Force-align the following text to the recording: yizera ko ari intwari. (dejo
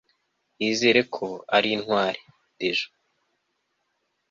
yizera 0.61 1.01
ko 1.15 1.27
ari 1.55 1.69
intwari. 1.75 2.21
(dejo 2.57 2.87